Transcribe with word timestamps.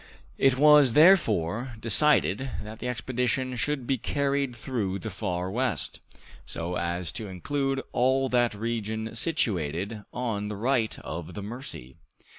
It 0.39 0.57
was, 0.57 0.93
therefore, 0.93 1.75
decided 1.79 2.49
that 2.63 2.79
the 2.79 2.87
expedition 2.87 3.55
should 3.55 3.85
be 3.85 3.99
carried 3.99 4.55
through 4.55 4.97
the 4.97 5.11
Far 5.11 5.51
West, 5.51 5.99
so 6.43 6.75
as 6.75 7.11
to 7.11 7.27
include 7.27 7.83
all 7.91 8.27
that 8.29 8.55
region 8.55 9.13
situated 9.13 10.03
on 10.11 10.47
the 10.47 10.55
right 10.55 10.97
of 11.01 11.35
the 11.35 11.43
Mercy. 11.43 11.97